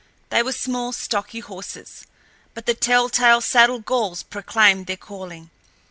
[0.29, 2.07] They were small, stocky horses,
[2.55, 5.51] but the telltale saddle galls proclaimed their calling.